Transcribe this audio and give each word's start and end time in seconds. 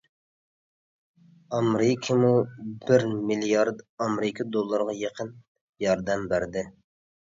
ئامېرىكىمۇ 1.57 2.31
بىر 2.87 3.05
مىليارد 3.29 3.85
ئامېرىكا 4.07 4.49
دوللىرىغا 4.57 4.97
يېقىن 5.05 5.31
ياردەم 5.89 6.27
بەردى. 6.33 6.65